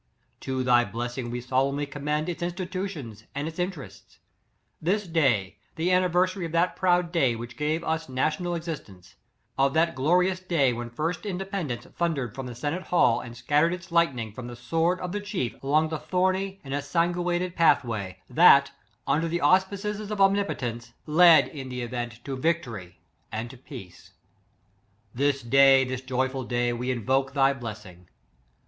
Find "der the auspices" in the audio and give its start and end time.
19.21-20.09